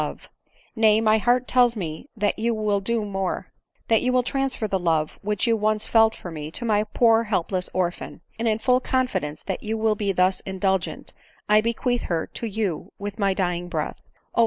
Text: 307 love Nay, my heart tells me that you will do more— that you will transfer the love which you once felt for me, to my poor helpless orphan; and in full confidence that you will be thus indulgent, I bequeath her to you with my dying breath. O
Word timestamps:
307 0.01 0.07
love 0.07 0.31
Nay, 0.75 0.99
my 0.99 1.19
heart 1.19 1.47
tells 1.47 1.75
me 1.75 2.09
that 2.17 2.39
you 2.39 2.55
will 2.55 2.79
do 2.79 3.05
more— 3.05 3.53
that 3.87 4.01
you 4.01 4.11
will 4.11 4.23
transfer 4.23 4.67
the 4.67 4.79
love 4.79 5.19
which 5.21 5.45
you 5.45 5.55
once 5.55 5.85
felt 5.85 6.15
for 6.15 6.31
me, 6.31 6.49
to 6.49 6.65
my 6.65 6.83
poor 6.85 7.25
helpless 7.25 7.69
orphan; 7.71 8.21
and 8.39 8.47
in 8.47 8.57
full 8.57 8.79
confidence 8.79 9.43
that 9.43 9.61
you 9.61 9.77
will 9.77 9.93
be 9.93 10.11
thus 10.11 10.39
indulgent, 10.39 11.13
I 11.47 11.61
bequeath 11.61 12.01
her 12.09 12.25
to 12.25 12.47
you 12.47 12.91
with 12.97 13.19
my 13.19 13.35
dying 13.35 13.67
breath. 13.69 13.99
O 14.33 14.39